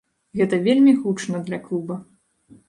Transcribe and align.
Гэта 0.39 0.59
вельмі 0.67 0.93
гучна 1.01 1.43
для 1.51 1.61
клуба. 1.67 2.01